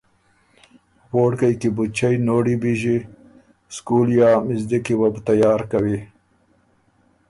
ووړکئ 1.15 1.53
کی 1.61 1.69
بو 1.75 1.83
چئ 1.97 2.15
نوړی 2.27 2.55
بیݫی، 2.61 2.97
سکول 3.75 4.09
یا 4.19 4.29
مِزدِک 4.45 4.81
کی 4.85 4.93
وه 4.99 5.07
بُو 5.13 5.19
تیار 5.27 5.61
کوی۔ 5.71 5.97